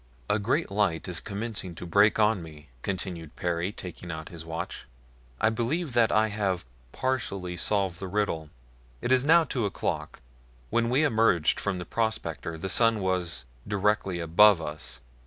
[0.31, 4.87] "A great light is commencing to break on me," continued Perry, taking out his watch.
[5.39, 8.49] "I believe that I have partially solved the riddle.
[9.03, 10.19] It is now two o'clock.
[10.71, 15.01] When we emerged from the prospector the sun was directly above us.